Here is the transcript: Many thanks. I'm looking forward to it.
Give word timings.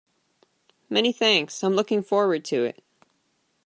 Many 0.89 1.11
thanks. 1.11 1.63
I'm 1.63 1.75
looking 1.75 2.01
forward 2.01 2.43
to 2.45 2.63
it. 2.63 2.83